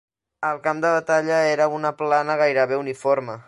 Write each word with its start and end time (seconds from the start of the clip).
El 0.47 0.61
camp 0.67 0.79
de 0.85 0.93
batalla 0.95 1.37
era 1.51 1.69
una 1.81 1.93
plana 2.03 2.41
gairebé 2.43 2.83
uniforme. 2.87 3.39